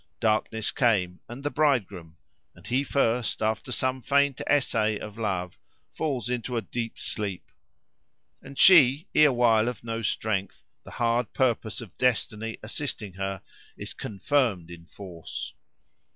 Darkness 0.19 0.71
came, 0.71 1.19
and 1.29 1.43
the 1.43 1.51
bridegroom; 1.51 2.17
and 2.55 2.65
he 2.65 2.83
first, 2.83 3.39
after 3.43 3.71
some 3.71 4.01
faint 4.01 4.41
essay 4.47 4.97
of 4.97 5.19
love, 5.19 5.59
falls 5.91 6.27
into 6.27 6.57
a 6.57 6.61
deep 6.63 6.97
sleep. 6.97 7.51
And 8.41 8.57
she, 8.57 9.07
erewhile 9.13 9.67
of 9.67 9.83
no 9.83 10.01
strength, 10.01 10.63
the 10.83 10.89
hard 10.89 11.31
purpose 11.33 11.81
of 11.81 11.95
destiny 11.99 12.57
assisting 12.63 13.13
her, 13.13 13.43
is 13.77 13.93
confirmed 13.93 14.71
in 14.71 14.87
force. 14.87 15.53